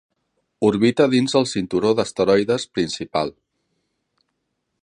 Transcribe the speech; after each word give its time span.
Orbita 0.69 1.07
dins 1.11 1.37
el 1.41 1.45
cinturó 1.51 1.93
d'asteroides 1.99 2.67
principal. 2.79 3.33